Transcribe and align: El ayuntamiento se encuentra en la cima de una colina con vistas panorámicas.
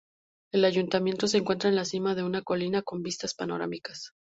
El 0.51 0.65
ayuntamiento 0.65 1.27
se 1.27 1.37
encuentra 1.37 1.69
en 1.69 1.75
la 1.75 1.85
cima 1.85 2.15
de 2.15 2.23
una 2.23 2.41
colina 2.41 2.81
con 2.81 3.03
vistas 3.03 3.35
panorámicas. 3.35 4.13